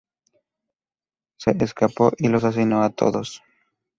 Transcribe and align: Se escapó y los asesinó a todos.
Se 1.37 1.55
escapó 1.63 2.11
y 2.17 2.27
los 2.27 2.43
asesinó 2.43 2.81
a 2.81 2.89
todos. 2.89 3.43